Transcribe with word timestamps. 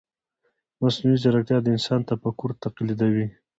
مصنوعي 0.81 1.17
ځیرکتیا 1.23 1.57
د 1.61 1.67
انسان 1.75 1.99
تفکر 2.09 2.49
تقلیدوي. 2.63 3.27